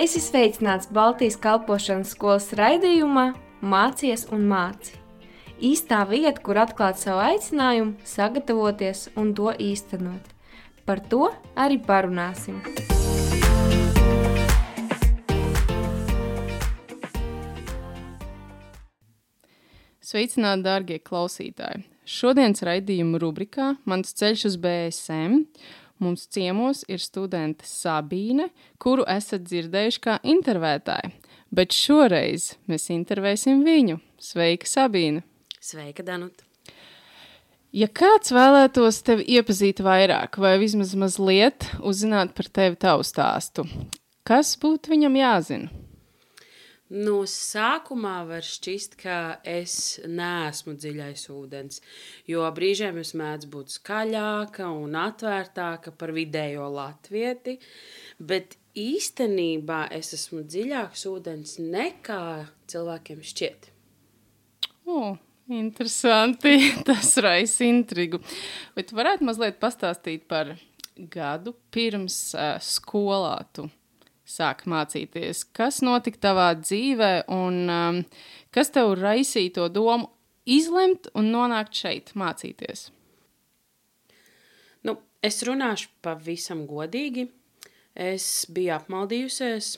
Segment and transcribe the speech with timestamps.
[0.00, 4.94] Es esmu sveicināts Baltijas kalpošanas skolas raidījumā Mācies un māci.
[5.60, 10.30] Īstā vieta, kur atklāt savu aicinājumu, sagatavoties un to īstenot.
[10.88, 12.62] Par to arī parunāsim.
[20.00, 21.84] Sveicināti, darbie klausītāji!
[22.08, 25.44] Šodienas raidījuma rubrikā Mans ceļš uz BSM
[26.00, 28.48] Mums ciemos ir studente Sabīne,
[28.80, 31.10] kuru esat dzirdējuši kā intervētāju,
[31.52, 33.98] bet šoreiz mēs intervēsim viņu.
[34.20, 35.20] Sveika, Sabīne!
[35.60, 36.46] Sveika, Danuta!
[37.76, 43.68] Ja kāds vēlētos tevi iepazīt vairāk, vai vismaz mazliet uzzināt par tevi tavu stāstu,
[44.26, 45.79] kas būtu viņam jāzina?
[46.90, 51.78] Nu, sākumā var šķist, ka es neesmu dziļais ūdens,
[52.26, 57.60] jo brīžiem es mēdzu būt skaļāka un atvērtāka par vidējo latvieti,
[58.18, 62.20] bet īstenībā es esmu dziļāks ūdens nekā
[62.74, 63.70] cilvēkiem šķiet.
[64.90, 65.14] O,
[65.46, 66.58] interesanti,
[66.90, 68.18] tas raisa intrigu.
[68.74, 70.56] Tu varētu mazliet pastāstīt par
[70.98, 73.70] gadu pirms uh, skolā tu
[74.30, 75.44] sāk mācīties.
[75.56, 78.00] Kas notika tavā dzīvē un um,
[78.54, 80.10] kas tev raisīja to domu
[80.46, 82.88] izlemt un nonākt šeit mācīties?
[84.86, 87.28] Nu, es runāšu pavisam godīgi.
[88.00, 89.74] Es biju apmaldījusies,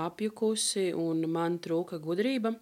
[0.00, 2.54] apjukusi, un man trūka gudrība,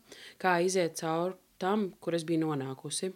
[0.42, 3.12] kā iziet cauri tam, kur es biju nonākusi.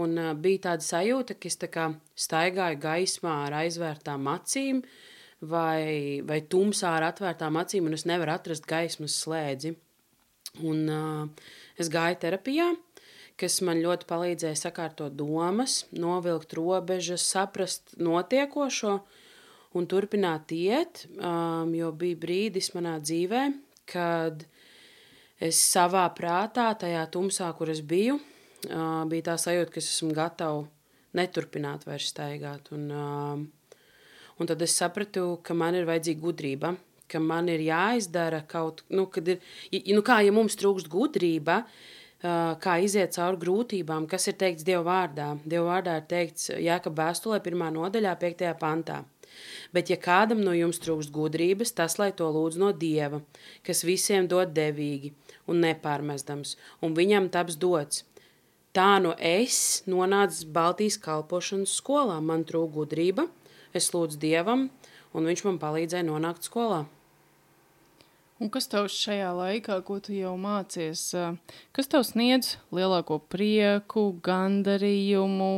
[0.00, 5.09] Un uh, bija tāda sajūta, ka es tā kā staigāju gaismā ar aizvērtām acīm, uh,
[5.40, 9.74] vai, vai tumsā ar atvērtām acīm, un es nevaru atrast gaismas slēdzi.
[10.66, 12.70] Un, uh, es gāju terapijā,
[13.40, 18.98] kas man ļoti palīdzēja sakārtot domas, novilkt robežas, saprast notiekošo
[19.78, 23.44] un turpināt iet, um, jo bija brīdis manā dzīvē,
[23.90, 24.42] kad
[25.40, 30.12] es savā prātā, tajā tumsā, kur es biju, uh, bija tā sajūta, ka es esmu
[30.18, 30.66] gatava
[31.16, 32.72] neturpināt vairs staigāt.
[32.74, 33.46] Un, uh,
[34.40, 36.74] Un tad es sapratu, ka man ir vajadzīga gudrība,
[37.10, 39.40] ka man ir jāizdara kaut nu, kad ir,
[39.92, 41.60] nu kā, ja mums trūkst gudrība,
[42.20, 45.30] kā iziet cauri grūtībām, kas ir teikts Dieva vārdā.
[45.44, 49.02] Dieva vārdā ir teikts Jēkab vēstulē pirmā nodaļā, piektajā pantā.
[49.72, 53.22] Bet, ja kādam no jums trūkst gudrības, tas lai to lūdz no Dieva,
[53.64, 55.12] kas visiem dod devīgi
[55.48, 58.04] un nepārmestams, un viņam taps dots.
[58.76, 62.20] Tā no es nonācu Baltijas kalpošanas skolā.
[62.22, 63.26] Man trūka gudrība,
[63.76, 64.68] es lūdzu Dievam,
[65.14, 66.84] un viņš man palīdzēja nonākt skolā.
[68.40, 71.10] Un kas tev šajā laikā, ko tu jau mācies,
[71.76, 75.50] kas tev sniedz lielāko prieku, gandarījumu,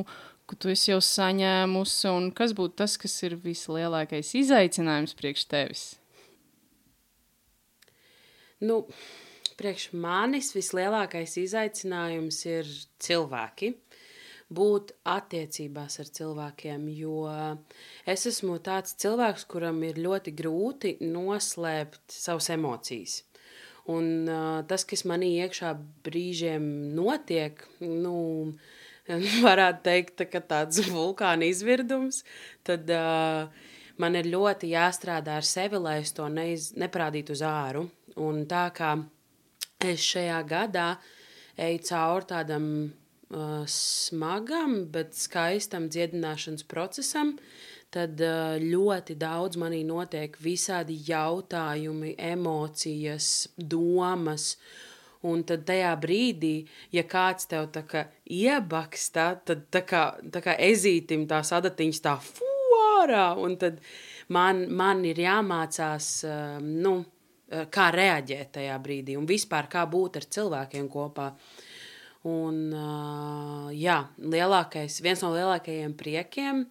[0.51, 5.84] ko tu esi jau saņēmusi, un kas būtu tas, kas ir vislielākais izaicinājums priekš tevis?
[8.62, 8.83] Nu,
[9.59, 12.69] priekš manis vislielākais izaicinājums ir
[13.03, 13.77] cilvēki
[14.55, 17.27] būt attiecībās ar cilvēkiem, jo
[18.09, 23.23] es esmu tāds cilvēks, kuram ir ļoti grūti noslēpt savas emocijas.
[23.91, 25.73] Un uh, tas, kas manī iekšā
[26.07, 28.55] brīžiem notiek, nu,
[29.49, 32.23] varētu teikt, ka tāds vulkāna izvirdums,
[32.67, 33.51] tad uh,
[33.99, 37.89] man ir ļoti jāstrādā ar sevi, lai es to neiz, neparādītu uz āru.
[38.23, 38.95] Un tā kā
[39.83, 40.89] es šajā gadā
[41.59, 42.67] eju cauri tādam
[43.69, 47.37] smagam, bet skaistam dziedināšanas procesam,
[47.93, 54.56] tad uh, ļoti daudz manī notiek visādi jautājumi, emocijas, domas.
[55.22, 60.00] Un tad tajā brīdī, ja kāds tev tā kā iebaksta, tad tā kā,
[60.34, 63.78] tā kā ezītim tās adatiņas tā fūrā, un tad
[64.34, 66.97] man, man ir jāmācās, um, nu,
[67.53, 71.28] kā reaģēt tajā brīdī un vispār kā būt ar cilvēkiem kopā.
[71.31, 71.72] Uh,
[72.28, 72.71] Un,
[73.75, 76.66] jā, lielākais, viens no lielākajiem priekiem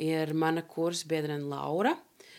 [0.00, 1.92] ir mana kursa biedrene Laura.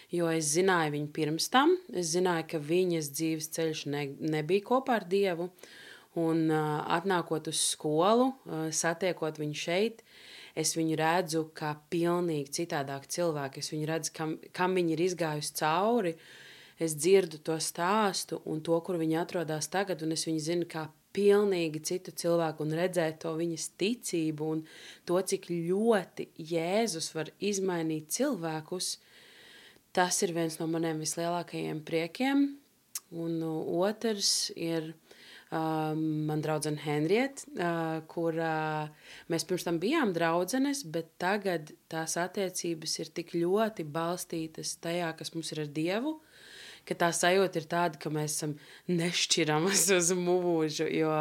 [0.08, 5.02] Jo es zināju viņu pirms tam, es zināju, ka viņas dzīves ceļš ne, nebija kopā
[5.02, 5.50] ar Dievu.
[6.18, 10.00] Un uh, atnākot uz skolu, uh, satiekot viņu šeit,
[10.58, 13.62] es viņu redzu kā pilnīgi citādāk cilvēku.
[13.62, 16.16] Es viņu redzu, kam, kam viņa ir izgājusi cauri.
[16.82, 20.88] Es dzirdu to stāstu un to, kur viņa atrodas tagad, un es viņu zinu kā
[21.18, 24.64] pilnīgi citu cilvēku un redzēt to viņas ticību un
[25.08, 28.94] to, cik ļoti Jēzus var izmainīt cilvēkus,
[29.98, 32.48] tas ir viens no maniem vislielākajiem priekiem.
[33.18, 40.84] Un otrs ir um, man draudzene Henrieta, uh, kur uh, mēs pirms tam bijām draudzenes,
[40.92, 46.18] bet tagad tās attiecības ir tik ļoti balstītas tajā, kas mums ir ar Dievu,
[46.88, 48.58] ka tā sajūta ir tāda, ka mēs esam
[48.90, 50.88] nešķiramas uz mūžu.
[50.92, 51.14] Jo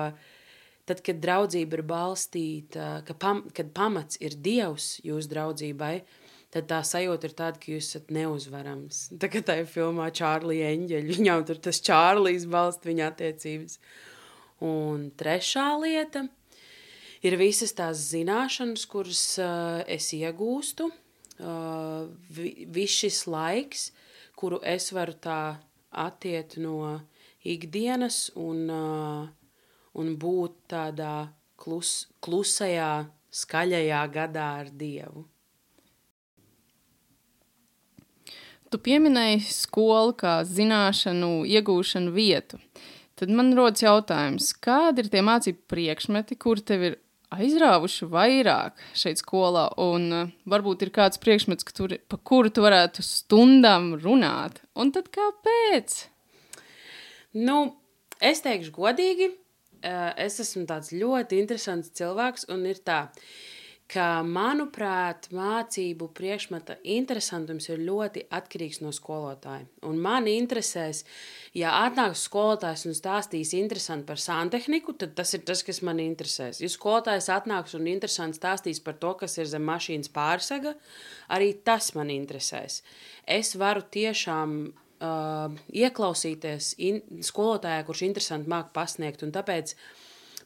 [0.87, 5.95] tad, kad draudzība ir balstīta, ka pam, kad pamats ir Dievs jūsu draudzībai,
[6.55, 9.07] tad tā sajūta ir tāda, ka jūs esat neuzvarams.
[9.21, 13.81] Tā kā tajā filmā Čārlija Enģeļa, viņam tur tas Čārlijs balsta viņa attiecības.
[14.65, 16.25] Un trešā lieta
[17.27, 23.91] ir visas tās zināšanas, kuras uh, es iegūstu, uh, vi, viss šis laiks,
[24.37, 25.57] kuru es varu tā
[25.91, 27.01] attiet no
[27.47, 28.69] ikdienas un,
[29.97, 31.15] un būt tādā
[31.57, 35.25] klus, klusajā, skaļajā gadā ar Dievu.
[38.67, 42.59] Tu pieminēji skolu kā zināšanu iegūšanu vietu.
[43.17, 46.97] Tad man rodas jautājums, kādi ir tie mācību priekšmeti, kur tev ir
[47.35, 53.05] aizrāvuši vairāk šeit skolā, un uh, varbūt ir kāds priekšmets, tur, pa kuru tu varētu
[53.05, 54.63] stundām runāt.
[54.79, 55.99] Un tad kāpēc?
[57.37, 57.59] Nu,
[58.23, 63.07] es teikšu godīgi, uh, es esmu tāds ļoti interesants cilvēks, un ir tā,
[63.91, 69.67] ka, manuprāt, mācību priekšmeta interesantums ir ļoti atkarīgs no skolotāja.
[69.87, 71.05] Un man interesēs,
[71.57, 76.63] ja atnāks skolotājs un stāstīs interesanti par santehniku, tad tas ir tas, kas man interesēs.
[76.65, 80.75] Ja skolotājs atnāks un interesanti stāstīs par to, kas ir zem mašīnas pārsega,
[81.31, 82.81] arī tas man interesēs.
[83.23, 89.87] Es varu tiešām uh, ieklausīties in, skolotājā, kurš interesanti māk pasniegt, un tāpēc uh,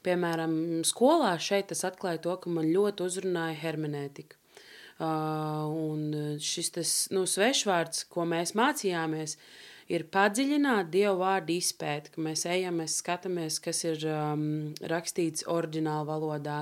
[0.06, 0.52] Piemēram,
[0.88, 4.38] skolā šeit tas atklāja to, ka man ļoti uzrunāja hermenētika.
[5.00, 9.36] Uh, un šis tas, nu, svešvārds, ko mēs mācījāmies,
[9.92, 14.44] ir padziļināt Dievu vārdu izpēti, ka mēs ejam, mēs skatāmies, kas ir um,
[14.92, 16.58] rakstīts oriģināla valodā,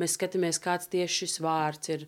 [0.00, 2.06] mēs skatāmies, kāds tieši šis vārds ir.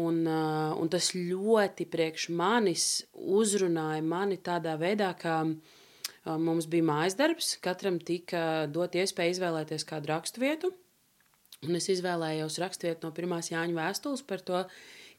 [0.00, 5.74] Un, uh, un tas ļoti priekš manis uzrunāja mani tādā veidā, ka uh,
[6.24, 10.70] Mums bija mājas darbs, katram tika dot iespēja izvēlēties kādu raksturvietu.
[11.64, 14.62] Un es izvēlējos raksturvietu no pirmās Jāņa vēstules par to,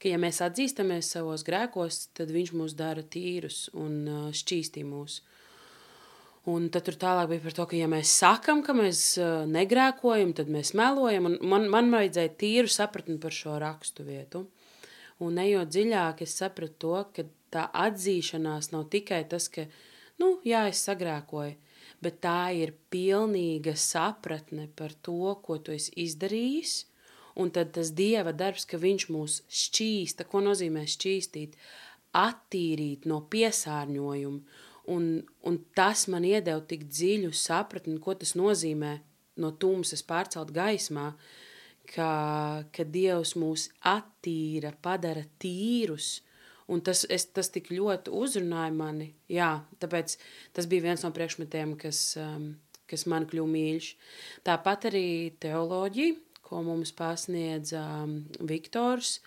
[0.02, 5.22] ka, ja mēs atzīstamies savos grēkos, tad viņš mūs dara tīrus un šķīstī mūs.
[6.50, 9.16] Un tad tur tālāk bija par to, ka, ja mēs sakam, ka mēs
[9.50, 11.32] negrēkojam, tad mēs melojam.
[11.32, 14.46] Un man, man vajadzēja tīru sapratni par šo raksturvietu.
[15.26, 19.85] Un ejot dziļāk, es sapratu to, ka tā atzīšanās nav tikai tas, ka mēs
[20.22, 21.56] nu, jā, es sagrēkoju,
[22.04, 26.76] bet tā ir pilnīga sapratne par to, ko tu esi izdarījis,
[27.42, 31.58] un tad tas Dieva darbs, ka viņš mūs šķīsta, ko nozīmē šķīstīt,
[32.16, 34.62] attīrīt no piesārņojuma,
[34.96, 35.10] un,
[35.44, 38.94] un tas man iedeva tik dziļu sapratni, ko tas nozīmē
[39.42, 41.10] no tumsas pārcelt gaismā,
[41.92, 42.12] ka,
[42.72, 46.22] ka Dievs mūs attīra, padara tīrus,
[46.66, 49.12] Un tas, es, tas tik ļoti uzrunāja mani.
[49.30, 49.52] Jā,
[49.82, 50.16] tāpēc
[50.56, 52.56] tas bija viens no priekšmetiem, kas, um,
[52.90, 53.90] kas man kļuva mīļš.
[54.48, 55.08] Tāpat arī
[55.44, 56.16] teoloģija,
[56.46, 59.20] ko mums pasniedz um, Viktors.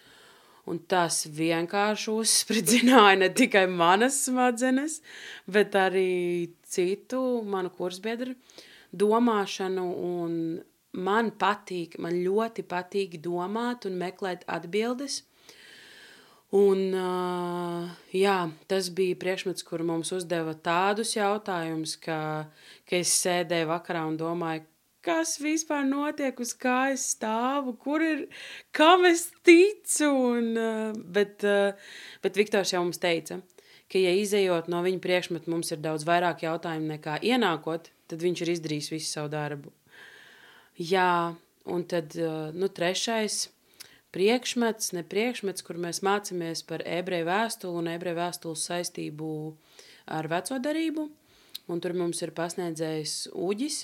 [0.69, 4.99] Un tas vienkārši uzspridzināja ne tikai manas smadzenes,
[5.49, 8.35] bet arī citu manu kursbiedru
[8.93, 9.87] domāšanu.
[10.99, 15.23] Man patīk, man ļoti patīk domāt un meklēt atbildes
[16.57, 16.95] Un,
[18.17, 18.37] jā,
[18.73, 22.49] tas bija priekšmets, kur mums uzdeva tādus jautājumus, ka,
[22.89, 24.65] ka es sēdēju vakarā un domāju,
[25.05, 28.23] kas vispār notiek, uz kā es stāvu, kur ir,
[28.73, 30.09] kam es ticu.
[30.09, 30.49] Un,
[31.13, 31.45] bet,
[32.25, 33.43] bet Viktors jau mums teica,
[33.85, 38.47] ka, ja izējot no viņa priekšmeta, mums ir daudz vairāk jautājumu nekā ienākot, tad viņš
[38.47, 39.77] ir izdarījis visu savu darbu.
[40.81, 41.37] Jā,
[41.69, 42.17] un tad,
[42.57, 43.45] nu, trešais–
[44.15, 49.31] priekšmets, ne priekšmets, kur mēs mācāmies par ebreju vēstuli un ebreju vēstules saistību
[50.19, 51.09] ar veco darību.
[51.69, 53.83] Un tur mums ir pasniedzējs Uģis.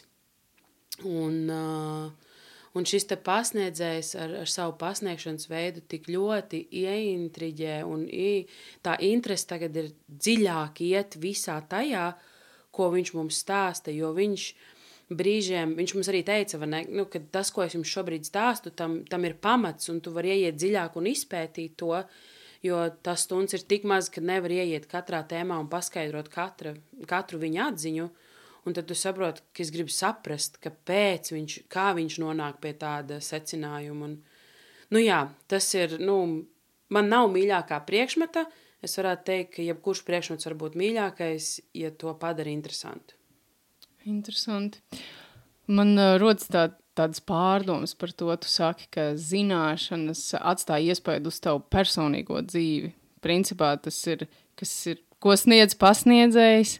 [1.05, 2.37] Un, uh,
[2.79, 8.47] un šis te pasniedzējs ar, ar savu pasniegšanas veidu tik ļoti ieintriģē un i,
[8.85, 12.13] tā interese tagad ir dziļāk iet visā tajā,
[12.75, 14.71] ko viņš mums stāsta, jo viņš uh,
[15.13, 19.03] brīžiem viņš mums arī teica, ne, nu, ka tas, ko es jums šobrīd stāstu, tam,
[19.09, 21.99] tam ir pamats, un tu vari ieiet dziļāk un izpētīt to.
[22.65, 26.73] Jo tas stunds ir tik maz, ka nevar ieiet katrā tēmā un paskaidrot katra,
[27.11, 28.07] katru viņa atziņu.
[28.65, 33.19] Un tad tu saproti, ka es gribu saprast, kāpēc viņš, kā viņš nonāk pie tāda
[33.21, 34.09] secinājuma.
[34.09, 34.15] Un,
[34.97, 35.19] nu jā,
[35.53, 36.17] tas ir, nu,
[36.89, 38.47] man nav mīļākā priekšmeta.
[38.85, 43.21] Es varētu teikt, ka jebkurš priekšmets var būt mīļākais, ja to padara interesantu.
[44.05, 44.81] Interesanti.
[45.67, 51.41] Man uh, rodas tā, tādas pārdomas par to, tu saki, ka zināšanas atstāja iespēju uz
[51.45, 52.93] tavu personīgo dzīvi.
[53.25, 54.27] Principā tas ir,
[54.61, 56.79] kas ir, ko sniedz pasniedzējs.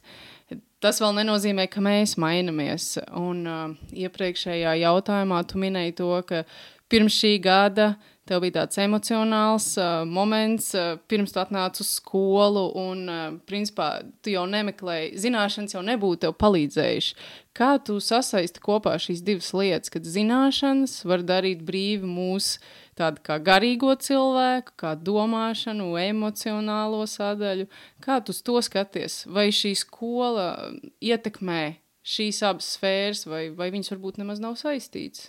[0.85, 2.99] Tas vēl nenozīmē, ka mēs mainamies.
[3.17, 6.45] Un uh, iepriekšējā jautājumā tu minēji to, ka
[6.93, 11.91] pirms šī gada uh, Tev bija tāds emocionāls uh, moments, uh, pirms tu atnāci uz
[11.99, 13.89] skolu, un, uh, principā,
[14.25, 17.19] tu jau nemeklēji, zināšanas jau nebūtu tev palīdzējuši.
[17.55, 22.65] Kā tu sasaisti kopā šīs divas lietas, kad zināšanas var darīt brīvi mūsu
[22.97, 27.69] tādu kā garīgo cilvēku, kā domāšanu, emocionālo sadaļu?
[28.01, 29.27] Kā tu to skaties?
[29.29, 30.49] Vai šī skola
[31.05, 35.29] ietekmē šīs abas sfēras, vai, vai viņas varbūt nemaz nav saistītas?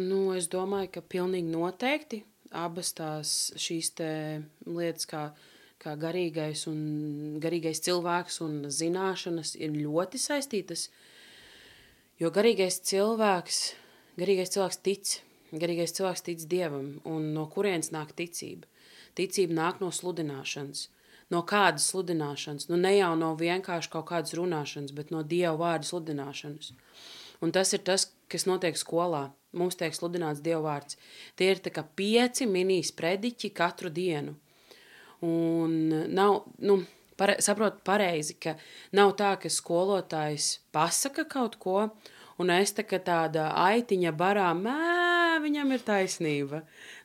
[0.00, 2.22] Nu, es domāju, ka pilnīgi noteikti
[2.56, 3.30] abas tās
[3.60, 3.92] šīs
[4.66, 5.22] lietas, kā,
[5.82, 10.88] kā garīgais, un, garīgais cilvēks un zināšanas, ir ļoti saistītas.
[12.20, 13.60] Jo garīgais cilvēks,
[14.20, 15.16] garīgais cilvēks tic,
[15.52, 18.68] garīgais cilvēks tic dievam, un no kurienes nāk ticība?
[19.18, 20.88] Ticība nāk no sludināšanas.
[21.30, 22.66] No kādas sludināšanas?
[22.70, 26.72] Nu, ne jau no vienkārši kaut kādas runāšanas, bet no dieva vārdu sludināšanas.
[27.40, 30.98] Un tas ir tas, kas notiek skolā mums tiek sludināts dievvvārds.
[31.36, 34.36] Tie ir kā pieci minīs prediķi katru dienu.
[35.26, 35.74] Un
[36.14, 36.80] nav, nu,
[37.20, 38.56] pare, saprot pareizi, ka
[38.96, 41.90] nav tā, ka skolotājs pasaka kaut ko,
[42.40, 46.62] un es tā kā tāda aitiņa barā, mē, viņam ir taisnība.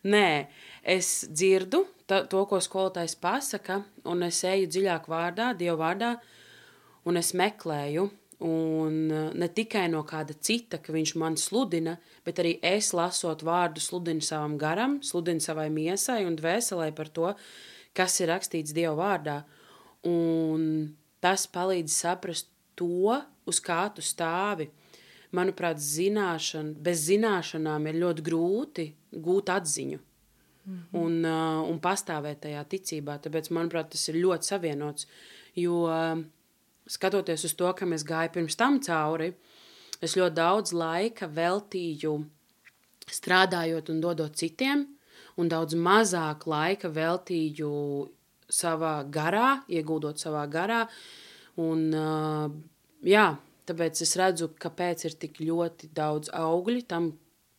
[0.08, 0.48] Nē,
[0.96, 6.16] es dzirdu ta, to, ko skolotājs pasaka, un es eju dziļāk vārdā, Dievu vārdā,
[7.06, 8.08] un es meklēju,
[8.44, 11.96] Un eh, ne tikai no kāda cita, ka viņš man sludina,
[12.28, 17.32] bet arī es lasot vārdu sludinu savam garam, sludinu savai miesai un dvēselē par to,
[17.96, 19.38] kas ir rakstīts Dieva vārdā.
[20.06, 24.68] Un tas palīdz saprast to, uz kā tu stāvi.
[25.36, 30.00] Manuprāt, zināšana, bez zināšanām ir ļoti grūti gūt atziņu.
[30.66, 31.00] Mm -hmm.
[31.00, 33.20] un, uh, un pastāvēt tajā ticībā.
[33.22, 35.08] Tāpēc, manuprāt, tas ir ļoti savienots.
[35.56, 35.88] Jo
[36.88, 39.32] skatoties uz to, kam es gāju pirms tam cauri,
[40.04, 42.16] es ļoti daudz laika veltīju
[43.12, 44.86] strādājot un dodot citiem,
[45.38, 47.72] un daudz mazāk laika veltīju
[48.50, 50.86] savā garā, ieguldot savā garā.
[51.62, 52.50] Un, uh,
[53.06, 53.28] jā,
[53.68, 57.14] tāpēc es redzu, kāpēc ir tik ļoti daudz augļu tam,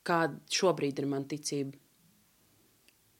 [0.06, 1.74] kāda šobrīd ir man ticība.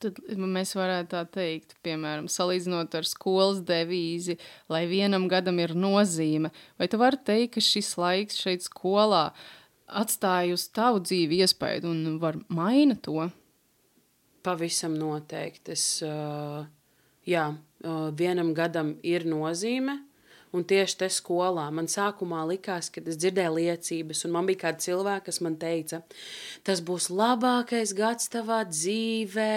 [0.03, 4.37] Tad mēs varētu tā teikt, piemēram, salīdzinot ar skolas devīzi,
[4.69, 6.51] lai vienam gadam ir nozīme.
[6.77, 9.31] Vai tu vari teikt, ka šis laiks šeit skolā
[9.87, 13.31] atstāja uz tavu dzīvi iespēju un var maina to?
[14.45, 15.73] Pavisam noteikti.
[15.73, 16.67] Es, uh,
[17.25, 19.97] jā, uh, vienam gadam ir nozīme,
[20.55, 24.85] Un tieši te skolā man sākumā likās, kad es dzirdēju liecības, un man bija kāda
[24.85, 26.01] cilvēka, kas man teica,
[26.67, 29.53] tas būs labākais gads tavā dzīvē,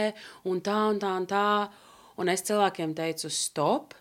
[0.49, 1.51] un tā, un tā, un tā.
[2.19, 3.93] Un es cilvēkiem teicu, stop,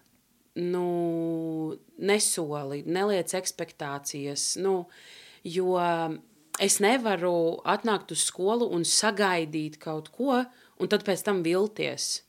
[0.58, 4.80] nu, nesoli, neliec expectācijas, nu,
[5.46, 5.76] jo
[6.58, 10.40] es nevaru atnākt uz skolu un sagaidīt kaut ko,
[10.78, 12.24] un tad pēc tam vilties.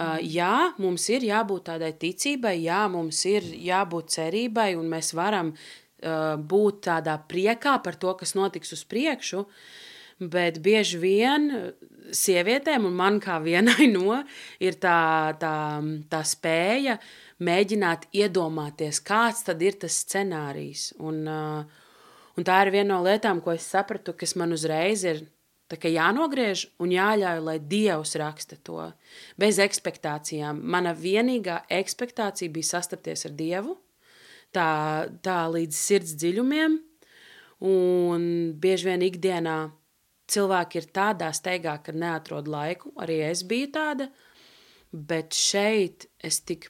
[0.00, 5.50] Uh, jā, mums ir jābūt tādai ticībai, jā, mums ir jābūt cerībai, un mēs varam
[5.52, 9.44] uh, būt tādā priekā par to, kas notiks uz priekšu.
[10.20, 11.50] Bet bieži vien
[12.16, 14.22] sievietēm, un man kā vienai no,
[14.56, 15.52] ir tā, tā,
[16.08, 16.96] tā spēja
[17.44, 20.94] mēģināt iedomāties, kāds tad ir tas scenārijs.
[21.04, 21.92] Un, uh,
[22.40, 25.26] un tā ir viena no lietām, ko es sapratu, kas man uzreiz ir
[25.70, 28.88] Tā kā jānogriež un jāļauj, lai Dievs raksta to.
[29.38, 30.58] Bez expectācijām.
[30.66, 33.76] Mana vienīgā expectācija bija sastapties ar Dievu,
[34.50, 34.70] tā,
[35.22, 36.74] tā līdz sirds dziļumiem.
[37.70, 38.24] Un
[38.58, 39.58] bieži vien ikdienā
[40.30, 42.90] cilvēki ir tādā steigā, ka neatrod laiku.
[42.98, 44.08] Arī es biju tāda.
[44.90, 46.66] Bet šeit es tik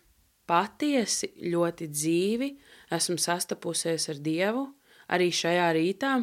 [0.51, 2.51] patiesi, ļoti dzīvi
[2.93, 4.67] esmu sastapusies ar Dievu.
[5.11, 6.19] Arī šajā rītā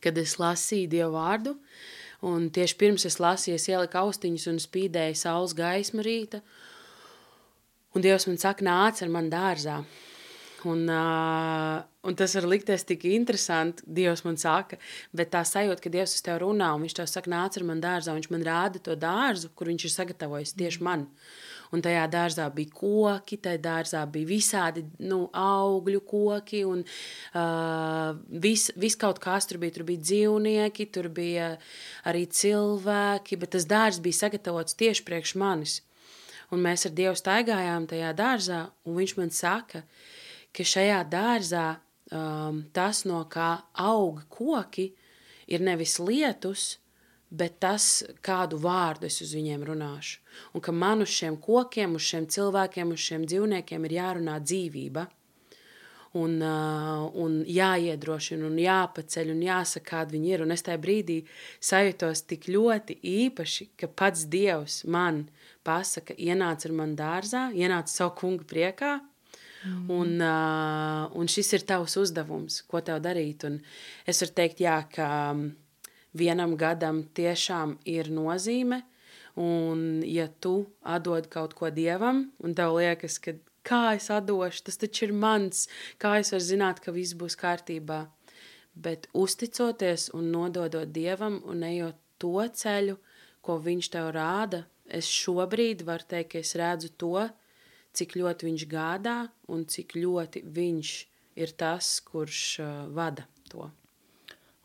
[0.00, 1.56] kad es lasīju Dievu vārdu.
[2.22, 6.42] Un tieši pirms es lasīju, es ieliku austiņus un spīdēju saules gaismu rīta.
[7.92, 9.82] Un Dievs man saka, nāc ar mani dārzā.
[10.70, 14.78] Un, uh, un tas var likties tik interesanti, Dievs man saka,
[15.10, 17.82] bet tā sajūta, ka Dievs uz tevi runā, un viņš tev saka, nāc ar mani
[17.82, 21.08] dārzā, viņš man rāda to dārzu, kur viņš ir sagatavojis tieši man.
[21.10, 28.12] Mm un tajā dārzā bija koki, tajā dārzā bija visādi nu, augļu koki, un uh,
[28.44, 29.72] vis, vis kaut kas tur bija.
[29.72, 31.54] Tur bija dzīvnieki, tur bija
[32.08, 35.78] arī cilvēki, bet tas dārzs bija sagatavots tieši priekš manis.
[36.52, 39.86] Un mēs ar Dievu staigājām tajā dārzā, un viņš man saka,
[40.52, 41.66] ka šajā dārzā
[42.12, 44.90] um, tas, no kā aug koki,
[45.48, 46.76] ir nevis lietus,
[47.32, 50.20] bet tas, kādu vārdu es uz viņiem runāšu.
[50.52, 55.08] Un ka man uz šiem kokiem, uz šiem cilvēkiem, uz šiem dzīvniekiem ir jārunā dzīvība.
[56.20, 60.42] Un, uh, un jāiedrošina, un jāpaceļ, un jāsaka, kādi viņi ir.
[60.44, 61.22] Un es tajā brīdī
[61.64, 65.24] sajūtos tik ļoti īpaši, ka pats Dievs man
[65.64, 68.98] pasaka, ienāca ar mani dārzā, ienāca savu kungu priekā,
[69.62, 69.90] Mm.
[69.94, 73.44] Un, uh, un šis ir tavs uzdevums, ko tev darīt.
[73.46, 73.60] Un
[74.08, 75.06] es varu teikt, jā, ka
[76.16, 78.82] vienam gadam tiešām ir nozīme.
[79.40, 83.32] Un, ja tu atdod kaut ko dievam, un tev liekas, ka
[83.64, 85.66] kā es atdošu, tas taču ir mans,
[86.02, 88.02] kā es varu zināt, ka viss būs kārtībā.
[88.74, 92.98] Bet uzticoties un nododot dievam un ejot to ceļu,
[93.42, 97.26] ko viņš tev rāda, es šobrīd varu teikt, ka es redzu to,
[97.96, 99.16] cik ļoti viņš gādā
[99.52, 100.92] un cik ļoti viņš
[101.42, 103.68] ir tas, kurš uh, vada to.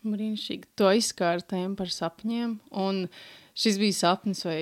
[0.06, 0.70] Brīnišķīgi.
[0.80, 2.58] To izkārtējam par sapņiem.
[2.78, 3.06] Un
[3.58, 4.62] šis bija sapnis vai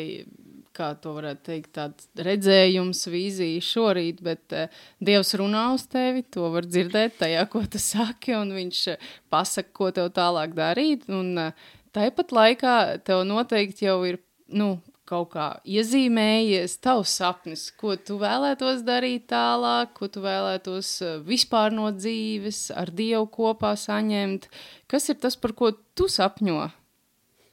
[0.76, 6.50] kā to varētu teikt, tāds redzējums, vīzija šorīt, bet uh, Dievs runā uz tevi, to
[6.54, 11.32] var dzirdēt tajā, ko tu saki, un viņš uh, pasaka, ko tev tālāk darīt, un
[11.40, 12.76] uh, tāpat laikā
[13.08, 14.20] tev noteikti jau ir,
[14.52, 14.74] nu,
[15.10, 21.76] kaut kā iezīmējies tavs sapnis, ko tu vēlētos darīt tālāk, ko tu vēlētos eh, vispār
[21.76, 24.50] no dzīves, ar Dievu kopā saņemt?
[24.92, 26.66] Kas ir tas, par ko tu sapņo?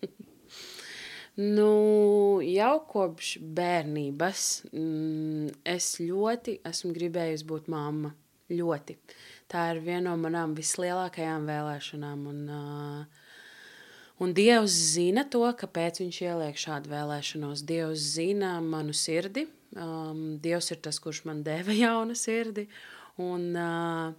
[1.33, 8.11] Nu, jau kopš bērnības mm, es ļoti esmu gribējusi būt mamma.
[8.53, 8.99] Ļoti.
[9.49, 12.27] Tā ir viena no manām vislielākajām vēlēšanām.
[12.29, 13.23] Un, uh,
[14.23, 17.65] Un Dievs zina to, kāpēc viņš ieliek šādu vēlēšanos.
[17.67, 19.49] Dievs zina manu sirdi.
[19.75, 22.69] Um, Dievs ir tas, kurš man deva jaunu sirdi.
[23.23, 24.13] Un, uh,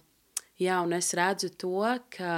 [0.60, 1.80] jā, un es redzu to,
[2.12, 2.34] ka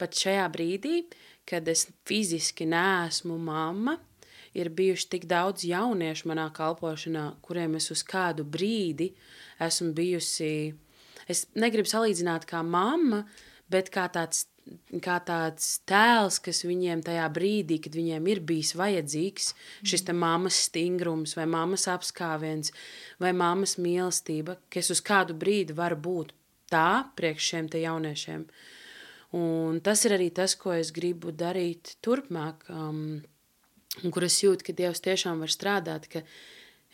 [0.00, 1.04] pat šajā brīdī,
[1.46, 3.94] kad es fiziski neesmu mamma,
[4.58, 9.12] ir bijuši tik daudz jauniešu manā kalpošanā, kuriem es uz kādu brīdi
[9.62, 10.74] esmu bijusi.
[11.30, 13.22] Es negribu salīdzināt kā mamma,
[13.70, 14.48] bet kā tāds
[15.04, 19.52] kā tāds tēls, kas viņiem tajā brīdī, kad viņiem ir bijis vajadzīgs,
[19.86, 22.72] šis mammas stingrums, vai mammas apskāviens,
[23.20, 26.34] vai mammas mīlestība, kas uz kādu brīdi var būt
[26.72, 28.44] tā priekš šiem jauniešiem.
[29.38, 33.20] Un tas ir arī tas, ko es gribu darīt turpmāk, um,
[34.02, 36.24] un kur es jūtu, ka Dievs tiešām var strādāt, ka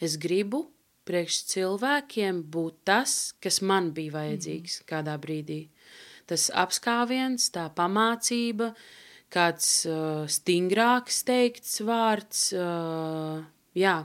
[0.03, 0.65] es gribu
[1.07, 4.89] priekš cilvēkiem būt tas, kas man bija vajadzīgs mm.
[4.91, 5.61] kādā brīdī
[6.31, 8.73] tas apskāviens, tā pamācība,
[9.35, 12.47] kāds uh, stingrāks teikts vārds.
[12.57, 13.43] Uh,
[13.77, 13.99] jā,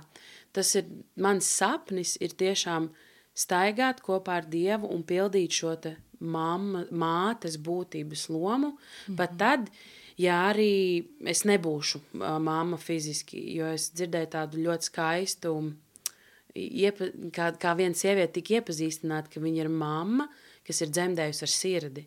[0.56, 0.90] tas ir
[1.22, 2.90] mans sapnis, ir tiešām
[3.38, 9.16] staigāt kopā ar Dievu un pildīt šo te mamma, mātes būtības lomu, -hmm.
[9.16, 9.70] pat tad,
[10.20, 15.56] ja arī es nebūšu uh, mamma fiziski, jo es dzirdēju tādu ļoti skaistu,
[16.56, 21.46] iepa, kā, kā viena sieviete tika iepazīstināta, ka viņa ir mamma, uh, kas ir dzemdējusi
[21.46, 22.06] ar sirdi.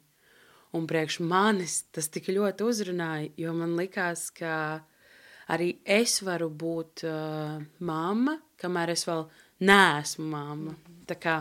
[0.73, 4.81] Un priekš manis tas tik ļoti uzrunāja, jo man likās, ka
[5.53, 9.27] arī es varu būt uh, mamma, kamēr es vēl
[9.69, 10.77] neesmu mamma.
[11.11, 11.37] Tā kā,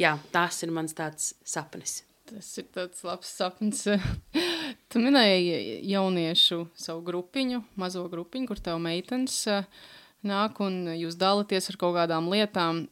[0.00, 2.00] jā, tas ir mans tāds sapnis.
[2.30, 3.84] Tas ir tāds labs sapnis.
[4.90, 9.66] tu minēji jauniešu savu grupiņu, mazo grupiņu, kur tev meitenes uh,
[10.26, 12.86] nāk un jūs dalāties ar kaut kādām lietām.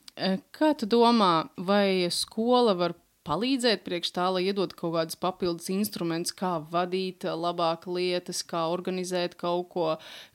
[0.53, 2.97] Kā tu domā, vai skola var
[3.29, 9.37] palīdzēt priekš tā, lai iedod kaut kādus papildus instrumentus, kā vadīt labāk lietas, kā organizēt
[9.41, 9.89] kaut ko,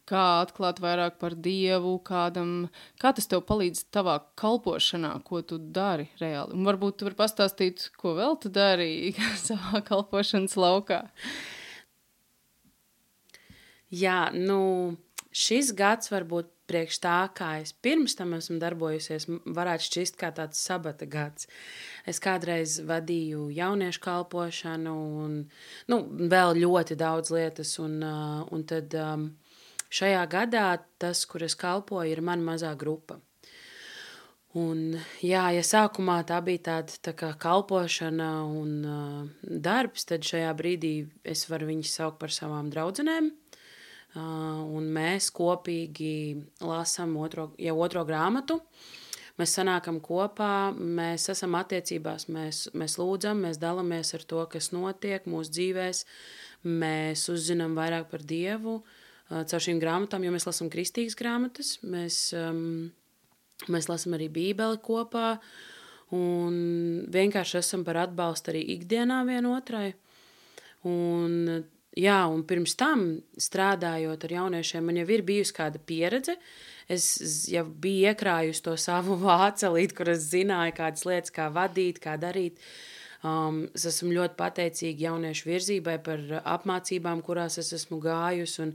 [0.10, 2.70] kā atklāt vairāk par Dievu, kādam,
[3.02, 6.54] kā tas tev palīdz tavā kalpošanā, ko tu dari reāli.
[6.54, 9.16] Un varbūt tu vari pastāstīt, ko vēl tu dari
[9.48, 11.04] savā kalpošanas laukā.
[13.94, 14.98] Jā, nu,
[15.34, 20.62] šis gads varbūt priekš tā, kā es pirms tam esmu darbojusies, varētu šķist kā tāds
[20.64, 21.50] sabata gads.
[22.10, 24.96] Es kādreiz vadīju jauniešu kalpošanu
[25.26, 25.36] un
[25.92, 26.00] nu,
[26.34, 28.96] vēl ļoti daudz lietas, un, un tad
[29.94, 30.70] šajā gadā
[31.02, 33.20] tas, kur es kalpoju, ir mana mazā grupa.
[34.54, 40.52] Un, jā, ja sākumā tā bija tāda tā kā kalpošana un uh, darbs, tad šajā
[40.60, 40.92] brīdī
[41.26, 43.32] es varu viņus saukt par savām draudzenēm.
[44.14, 48.60] Ah, un mēs kopīgi lasām otro, jau otro grāmatu.
[49.42, 55.26] Mēs sanākam kopā, mēs esam attiecībās, mēs, mēs lūdzam, mēs dalāmies ar to, kas notiek
[55.26, 56.04] mūsu dzīvēs.
[56.70, 61.80] Mēs uzzinām vairāk par Dievu ah, caur šīm grāmatām, jo mēs lasām kristīgas grāmatas.
[61.82, 62.94] Mēs, um,
[63.74, 65.40] mēs lasām arī Bībeli kopā
[66.14, 66.56] un
[67.10, 69.96] vienkārši esam par atbalstu arī ikdienā vienotrai.
[70.86, 71.64] Un
[72.00, 73.06] jā, un pirms tam
[73.40, 76.38] strādājot ar jauniešiem, man jau ir bijusi kāda pieredze.
[76.92, 77.06] Es
[77.48, 82.60] jau biju iekrājusi to savu vācelīti, kur es zināju, kādas lietas, kā vadīt, kā darīt.
[83.24, 86.24] Um, es esmu ļoti pateicīga jauniešu virzībai par
[86.58, 88.74] apmācībām, kurās es esmu gājusi.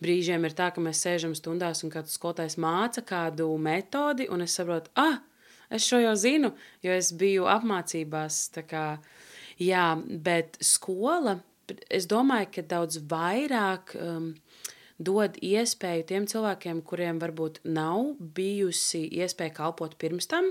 [0.00, 4.56] Brīžiem ir tā, ka mēs sēžam stundās un kāds skolotājs māca kādu metodi, un es
[4.56, 5.18] saprotu, ah,
[5.68, 8.40] es šo jau zinu, jo es biju apmācībās.
[8.72, 8.86] Kā,
[9.60, 11.36] jā, bet skola,
[11.90, 13.96] es domāju, ka daudz vairāk.
[14.00, 14.34] Um,
[15.00, 20.50] dod iespēju tiem cilvēkiem, kuriem varbūt nav bijusi iespēja kalpot pirms tam,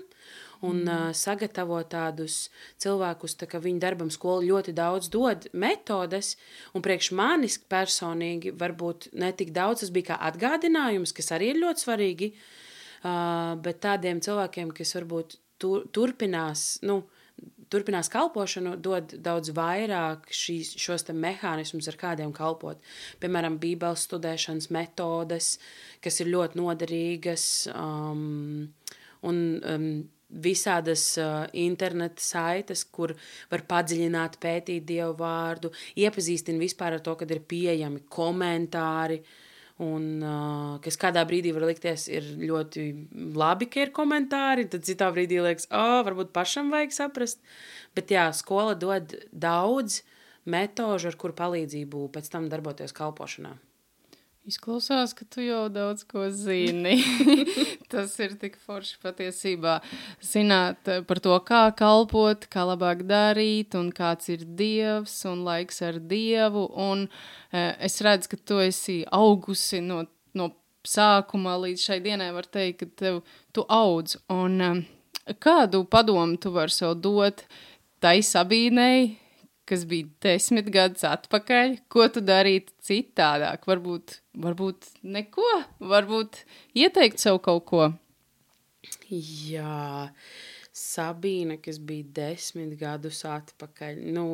[0.66, 0.90] un mm.
[0.90, 2.48] uh, sagatavo tādus
[2.82, 6.34] cilvēkus, tā ka viņu darbam skola ļoti daudz dod metodes,
[6.74, 11.62] un priekš manis personīgi varbūt ne tik daudz, tas bija kā atgādinājums, kas arī ir
[11.62, 17.04] ļoti svarīgi, uh, bet tādiem cilvēkiem, kas varbūt tur, turpinās, nu,
[17.74, 22.82] turpinās kalpošanu, dod daudz vairāk šīs, šos mehānismus, ar kādiem kalpot.
[23.22, 25.58] Piemēram, Bībeles studēšanas metodes,
[26.04, 27.44] kas ir ļoti noderīgas.
[27.74, 28.72] Um,
[29.28, 29.92] un, um,
[30.30, 33.16] visādas uh, interneta saites, kur
[33.50, 39.24] var padziļināt, pētīt dievu vārdu, iepazīstina vispār ar to, kad ir pieejami komentāri.
[39.80, 42.84] Un, uh, kas kādā brīdī var likties, ir ļoti
[43.40, 47.40] labi, ka ir komentāri, tad citā brīdī liekas, oh, varbūt pašam vajag saprast.
[47.96, 50.02] Bet jā, skola dod daudz
[50.50, 53.56] metožu, ar kuru palīdzību pēc tam darboties kalpošanā.
[54.50, 56.96] Izklausās, ka tu jau daudz ko zini.
[57.92, 59.76] Tas ir tik forši patiesībā.
[60.26, 65.84] Zināt eh, par to, kā kalpot, kā labāk darīt, un kāds ir dievs un laiks
[65.86, 66.66] ar dievu.
[66.82, 67.06] Un,
[67.54, 70.02] eh, es redzu, ka tu esi augusi no,
[70.34, 70.50] no
[70.88, 73.22] sākuma līdz šai dienai, var teikt, ka tev,
[73.54, 74.18] tu audz.
[74.34, 77.46] Un, eh, kādu padomu tu vari sev dot
[78.02, 79.12] tai sabīnei,
[79.70, 83.68] kas bija desmit gadus atpakaļ, ko tu darītu citādāk?
[83.70, 85.50] Varbūt, varbūt neko,
[85.92, 86.44] varbūt
[86.80, 87.90] ieteikt sev kaut ko.
[89.10, 90.10] Jā,
[90.80, 94.02] Sabīna, kas bija desmit gadus atpakaļ.
[94.16, 94.28] Nu,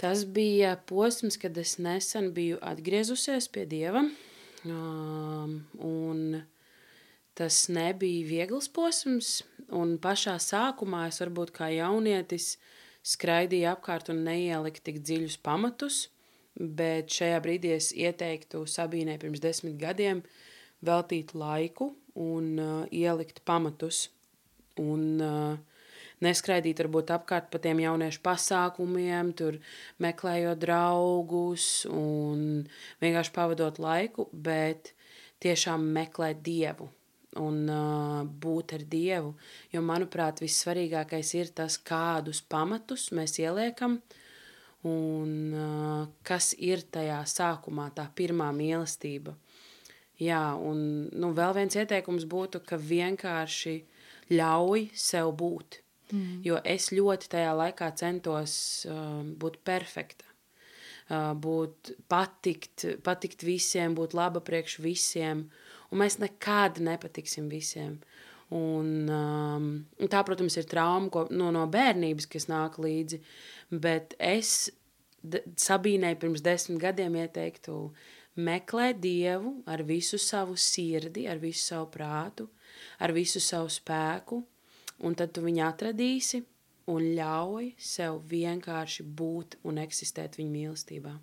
[0.00, 4.04] tas bija posms, kad es nesen biju atgriezusies pie Dieva.
[4.68, 6.42] Um, un
[7.38, 9.40] tas nebija viegls posms,
[9.72, 12.76] un pašā sākumā es varbūt kā jaunietis uh,
[13.06, 16.08] skraidīja apkārt un neielika tik dziļus pamatus,
[16.56, 20.22] bet šajā brīdī es ieteiktu Sabīnai pirms desmit gadiem
[20.84, 24.08] veltīt laiku un uh, ielikt pamatus
[24.80, 25.58] un uh,
[26.24, 29.58] neskraidīt varbūt apkārt pa tiem jauniešu pasākumiem, tur
[30.02, 32.64] meklējot draugus un
[33.02, 34.92] vienkārši pavadot laiku, bet
[35.40, 36.90] tiešām meklēt Dievu
[37.38, 39.34] un uh, būt ar Dievu.
[39.70, 44.00] Jo, manuprāt, vissvarīgākais ir tas, kādus pamatus mēs ieliekam
[44.88, 49.36] un uh, kas ir tajā sākumā, tā pirmā mīlestība.
[50.20, 53.76] Jā, un nu, vēl viens ieteikums būtu, ka vienkārši
[54.34, 55.80] ļauj sev būt.
[56.10, 56.40] Mm.
[56.44, 58.54] Jo es ļoti tajā laikā centos
[58.88, 60.26] uh, būt perfekta,
[61.10, 65.48] būt patikt, patikt visiem, būt laba priekš visiem.
[65.90, 67.98] Un mēs nekad nepatiksim visiem.
[68.54, 69.66] Un, um,
[70.10, 73.20] tā, protams, ir trauma ko, no, no bērnības, kas nāk līdzi.
[73.70, 74.70] Bet es
[75.20, 77.74] Sabīnai pirms desmit gadiem ieteiktu
[78.40, 82.46] meklēt dievu ar visu savu sirdi, ar visu savu prātu,
[83.04, 84.40] ar visu savu spēku,
[85.04, 86.40] un tad tu viņu atradīsi
[86.90, 91.18] un ļauj sev vienkārši būt un eksistēt viņa mīlestībā.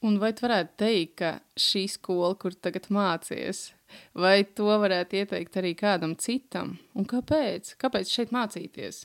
[0.00, 3.66] Un vai tu varētu teikt, ka šī skola, kur tagad mācies,
[4.16, 6.78] vai to varētu ieteikt arī kādam citam?
[6.96, 7.74] Un kāpēc?
[7.80, 9.02] Kāpēc šeit mācīties?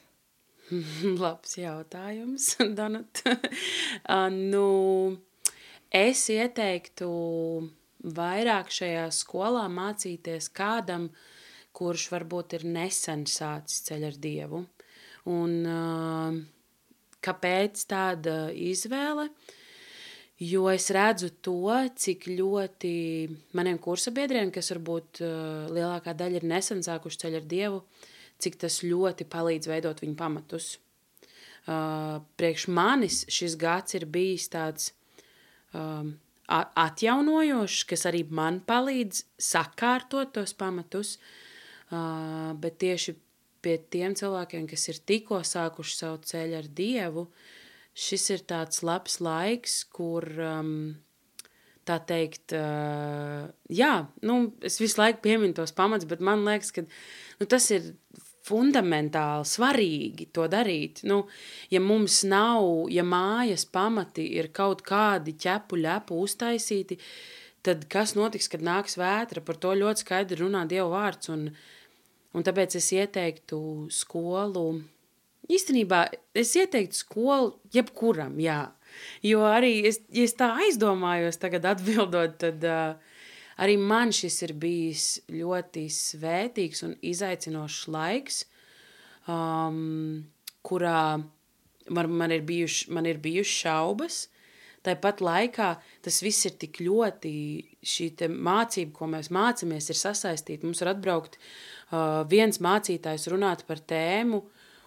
[1.23, 3.25] Labs jautājums, Donat.
[3.27, 4.69] uh, nu,
[5.91, 7.09] es ieteiktu
[8.15, 11.09] vairāk šajā skolā mācīties kādam,
[11.75, 14.63] kurš varbūt ir nesen sācis ceļu ar Dievu.
[15.27, 16.41] Un uh,
[17.19, 19.27] kāpēc tāda izvēle?
[19.27, 19.61] Uh,
[20.39, 22.95] Jo es redzu to, cik ļoti
[23.55, 27.79] maniem kursabiedriem, kas varbūt uh, lielākā daļa ir nesen sākuši ceļu ar Dievu,
[28.43, 30.73] cik tas ļoti palīdz veidot viņu pamatus.
[31.65, 34.91] Uh, priekš manis šis gads ir bijis tāds
[35.71, 36.11] um,
[36.51, 43.15] atjaunojošs, kas arī man palīdz sakārtot tos pamatus, uh, bet tieši
[43.63, 47.53] pie tiem cilvēkiem, kas ir tikko sākuši savu ceļu ar Dievu, uh,
[47.95, 50.71] šis ir tāds labs laiks, kur, um,
[51.87, 53.93] tā teikt, uh, jā,
[54.27, 57.93] nu, es visu laiku pieminu tos pamats, bet man liekas, ka nu, tas ir
[58.45, 61.01] fundamentāli svarīgi to darīt.
[61.09, 61.23] Nu,
[61.73, 66.99] ja mums nav, ja mājas pamati ir kaut kādi ķepu ļepu uztaisīti,
[67.65, 69.41] tad kas notiks, kad nāks vētra?
[69.45, 71.31] Par to ļoti skaidri runā Dieva vārds.
[71.33, 71.47] Un,
[72.35, 73.59] un tāpēc es ieteiktu
[73.93, 74.67] skolu.
[75.51, 78.61] Īstenībā es ieteiktu skolu jebkuram, jā.
[79.25, 83.15] Jo arī, es, ja es tā aizdomājos tagad atbildot, tad uh,
[83.61, 88.41] Arī man šis ir bijis ļoti svētīgs un izaicinošs laiks,
[89.31, 90.25] um,
[90.65, 94.17] kurā man, man, ir bijuši, man ir bijušas šaubas.
[94.85, 95.69] Tāpat laikā
[96.05, 97.31] tas viss ir tik ļoti,
[97.81, 100.67] šī mācība, ko mēs mācāmies, ir sasaistīta.
[100.67, 104.43] Mums var atbraukt uh, viens mācītājs runāt par tēmu,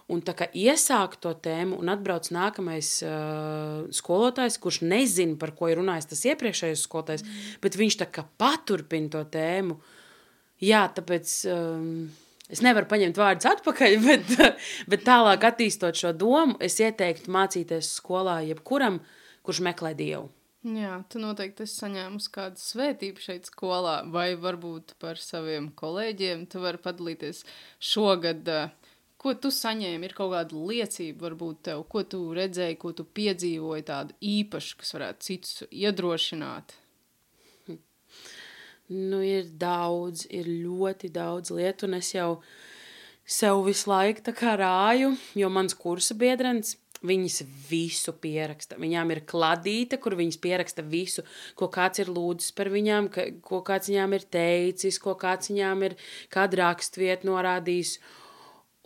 [0.09, 5.69] un tā kā iesāk to tēmu, un atbrauc nākamais uh, skolotājs, kurš nezina, par ko
[5.69, 7.59] ir runājis tas iepriekšējais skolotājs, mm.
[7.63, 9.77] bet viņš tā kā paturpina to tēmu.
[10.65, 12.09] Jā, tāpēc um,
[12.51, 14.33] es nevaru paņemt vārdus atpakaļ, bet,
[14.91, 18.99] bet tālāk attīstot šo domu, es ieteiktu mācīties skolā jebkuram,
[19.45, 20.27] kurš meklē Dievu.
[20.67, 26.49] Jā, tu noteikti esi saņēmusi kādu svētību šeit skolā, vai varbūt par saviem kolēģiem.
[26.51, 27.45] Tu vari padalīties
[27.79, 28.73] šogad uh,
[29.19, 30.07] Ko tu saņēmi?
[30.07, 34.95] Ir kaut kāda liecība, varbūt tev, ko tu redzēji, ko tu piedzīvoji, tādu īpašu, kas
[34.95, 36.77] varētu citus iedrošināt.
[38.89, 42.39] Nu, ir daudz, ir ļoti daudz lietu, un es jau
[43.29, 48.79] sev visu laiku rāju, jo mans kursa biedrens, viņas visu pieraksta.
[48.79, 51.23] Viņām ir kladīte, kur viņas pieraksta visu,
[51.55, 55.85] ko kāds ir lūdzis par viņām, ka, ko kāds viņām ir teicis, ko kāds viņām
[55.87, 55.95] ir
[56.33, 57.99] kādu rakstvietu norādījis.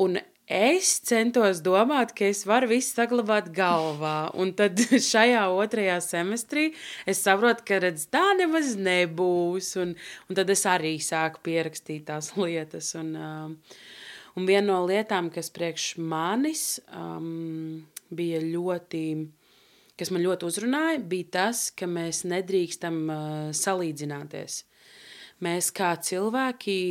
[0.02, 0.18] Un
[0.50, 4.32] es centos domāt, ka es varu visu saglabāt galvā.
[4.40, 4.80] Un tad
[5.12, 6.72] šajā otrajā semestrī
[7.10, 9.74] es saprotu, ka redz, tā nemaz nebūs.
[9.82, 9.96] Un,
[10.28, 12.94] un tad es arī sāku pierakstīt tās lietas.
[13.00, 13.56] Un, um,
[14.40, 19.04] un viena no lietām, kas priekš manis um, bija ļoti,
[20.00, 23.28] kas man ļoti uzrunāja, bija tas, ka mēs nedrīkstam uh,
[23.58, 24.64] salīdzināties.
[25.44, 26.82] Mēs kā cilvēki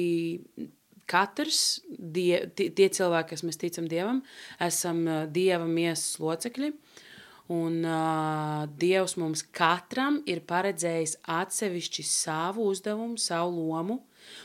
[1.10, 4.22] katrs, die, tie, cilvēki, kas mēs ticam Dievam,
[4.62, 6.72] esam Dieva miesas locekļi.
[7.52, 13.98] Un uh, Dievs mums katram ir paredzējis atsevišķi savu uzdevumu, savu lomu,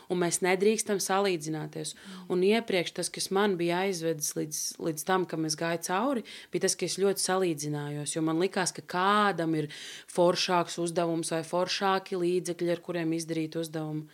[0.10, 1.94] un mēs nedrīkstam salīdzināties.
[2.34, 6.66] Un iepriekš tas, kas man bija aizvedis līdz, līdz tam, kam es gāju cauri, bija
[6.66, 9.70] tas, ka es ļoti salīdzinājos, jo man likās, ka kādam ir
[10.12, 14.10] foršāks uzdevums vai foršāki līdzekļi, ar kuriem izdarīt uzdevumu.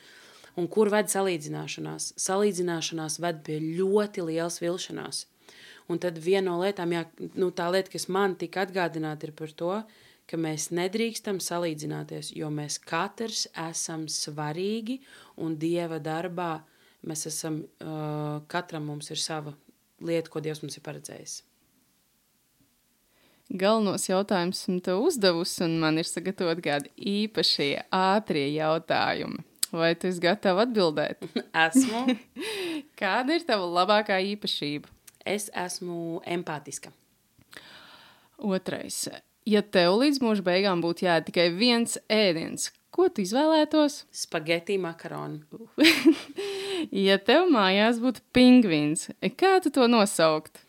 [0.59, 2.13] Un kur ved salīdzināšanās?
[2.21, 5.25] Salīdzināšanās ved pie ļoti lielas vilšanās.
[5.91, 7.03] Un tad viena no lietām, jā,
[7.35, 9.73] nu, tā lieta, kas man tika atgādināta, ir par to,
[10.29, 15.01] ka mēs nedrīkstam salīdzināties, jo mēs katrs esam svarīgi
[15.43, 16.53] un Dieva darbā
[17.03, 19.51] mēs esam, uh, katram mums ir sava
[20.03, 21.41] lieta, ko Dievs mums ir paredzējis.
[23.53, 29.43] Galvenos jautājumus esmu tev uzdevusi, un man ir sagatavoti kādi īpašie ātrie jautājumi.
[29.73, 31.23] Vai tu esi gatava atbildēt?
[31.65, 32.05] esmu.
[33.01, 34.91] Kāda ir tava labākā īpašība?
[35.25, 36.91] Es esmu empātiska.
[38.37, 39.07] Otrais.
[39.49, 44.03] Ja tev līdz mūža beigām būtu jādara tikai viens ēdiens, ko tu izvēlētos?
[44.13, 45.41] Spaghetti makaroni.
[47.07, 49.09] ja tev mājās būtu pingvīns,
[49.39, 50.61] kā tu to nosaukt?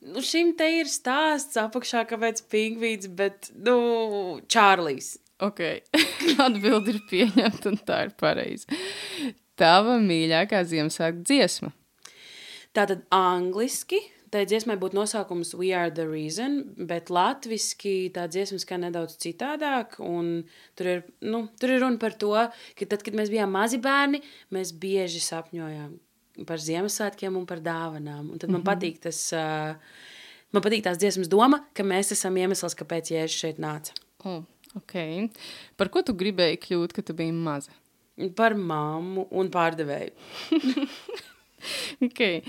[0.00, 5.18] Nu, šim te ir stāsts apakšā, kāpēc pingvīns, bet, nu, Čārlis.
[5.46, 5.60] Ok,
[6.46, 8.80] atbildi ir pieņemta, un tā ir pareizi.
[9.60, 11.74] Tava mīļākā Ziemassvētku dziesma?
[12.76, 14.00] Tātad angliski.
[14.30, 19.96] Tā dziesmai būtu nosaukums We Are the Reason, bet latviešu tā dziesma skan nedaudz citādāk.
[19.98, 22.36] Tur ir, nu, tur ir runa par to,
[22.78, 24.22] ka tad, kad mēs bijām mazi bērni,
[24.54, 28.30] mēs bieži sapņojām par Ziemassvētkiem un par dāvanām.
[28.30, 28.70] Un tad man mm -hmm.
[28.70, 29.32] patīk tas.
[29.34, 29.74] Uh,
[30.50, 33.94] Man patīk tās dziesmas doma, ka mēs esam iemesls, kāpēc Jēzus šeit nāca.
[34.26, 34.42] Oh.
[34.78, 35.26] Okay.
[35.76, 37.74] Par ko tu gribēji kļūt, kad tu biji maza?
[38.36, 40.12] Par mammu un pārdevēju.
[42.06, 42.42] okay.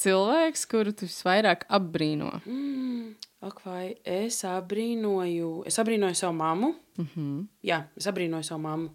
[0.00, 2.30] Cilvēks, kuru tu visvairāk apbrīno.
[2.46, 6.72] Mm, ak, vai es abrīnoju, es abrīnoju savu mammu.
[6.96, 7.42] Mm -hmm.
[7.62, 8.94] Jā, es abrīnoju savu mammu.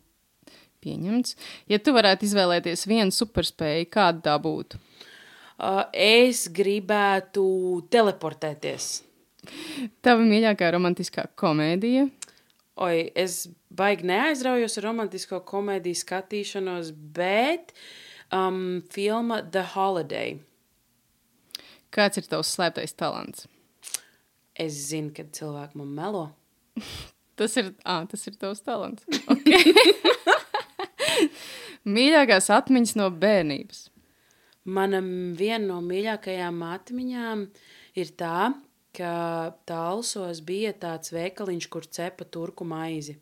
[0.81, 1.35] Pieņemts.
[1.69, 4.79] Ja tu varētu izvēlēties vienu superspēju, kāda tā būtu?
[5.61, 7.45] Uh, es gribētu
[7.93, 9.03] teleportēties.
[10.01, 12.07] Tava mīļākā romantiskā komēdija?
[12.81, 13.45] Oi, es
[13.77, 17.73] baigi neaizraujos ar romantisko komēdiju skatīšanos, bet
[18.33, 20.39] um, filma The Holiday.
[21.91, 23.47] Kāds ir tavs slēptais talants?
[24.55, 26.25] Es zinu, kad cilvēki man melo.
[27.39, 29.05] tas ir, ah, tas ir tavs talants.
[29.31, 29.73] Okay.
[31.95, 33.87] Mīļākās atmiņas no bērnības?
[34.71, 37.47] Mana viena no mīļākajām atmiņām
[37.97, 38.51] ir tā,
[38.95, 43.17] ka Talsos bija tāds veikaliņš, kur cepa turku maizi.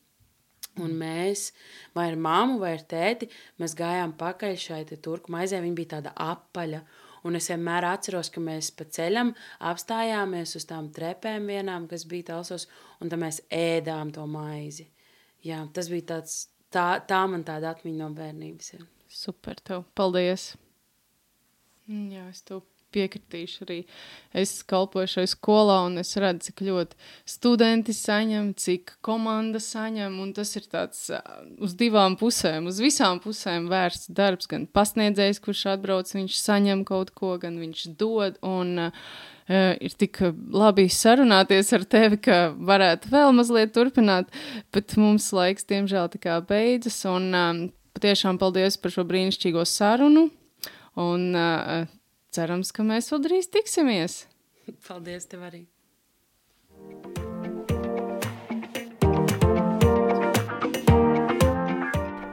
[0.79, 1.49] Un mēs,
[1.95, 3.27] vai ar māmu, vai ar tēti,
[3.59, 5.59] mēs gājām pakaļ šai turku maizē.
[5.63, 6.83] Viņa bija tāda apaļa.
[7.27, 9.33] Un es vienmēr atceros, ka mēs pa ceļam
[9.67, 12.69] apstājāmies uz tām trepēm vienām, kas bija talsos,
[13.03, 14.87] un tad mēs ēdām to maizi.
[15.43, 16.39] Jā, tas bija tāds,
[16.71, 18.73] tā, tā man tāda atmiņa no bērnības.
[18.77, 18.87] Jā.
[19.11, 19.83] Super, tev.
[19.99, 20.53] Paldies!
[21.89, 23.79] Jā, es tev piekritīšu arī.
[24.35, 26.99] Es kalpoju šai skolā, un es redzu, cik ļoti
[27.29, 30.19] studenti saņem, cik komanda saņem.
[30.37, 31.07] Tas ir tāds
[31.57, 34.49] uz divām pusēm, uz visām pusēm vērsts darbs.
[34.51, 38.39] Gan pasniedzējs, kurš atbrauc, viņš saņem kaut ko, gan viņš dod.
[38.45, 38.89] Un,
[39.49, 40.19] Uh, ir tik
[40.53, 44.29] labi sarunāties ar tevi, ka varētu vēl mazliet turpināt,
[44.69, 46.99] bet mums laiks, diemžēl, tikai beidzas.
[47.09, 47.63] Un um,
[47.97, 50.27] patiešām paldies par šo brīnišķīgo sarunu.
[50.99, 51.89] Un uh,
[52.35, 54.23] cerams, ka mēs vēl drīz tiksimies.
[54.87, 55.65] Paldies, tev arī!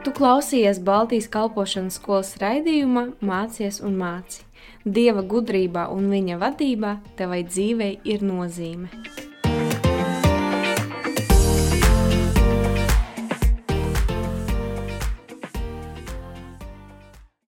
[0.05, 4.45] Tu klausījies Baltijas kalpošanas skolas raidījumā Mācies un māci.
[4.87, 9.26] Dieva gudrībā un viņa vadībā tevai dzīvei ir nozīme.